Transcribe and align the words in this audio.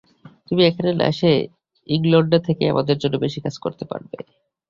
তুমি 0.47 0.61
এখানে 0.65 0.91
না 0.93 1.05
এসে 1.13 1.31
ইংলণ্ডে 1.89 2.39
থেকেই 2.47 2.71
আমাদের 2.73 2.97
জন্য 3.01 3.15
বেশী 3.23 3.39
কাজ 3.45 3.55
করতে 3.63 3.83
পারবে। 3.91 4.15